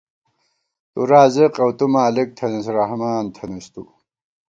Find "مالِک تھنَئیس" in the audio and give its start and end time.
1.93-2.67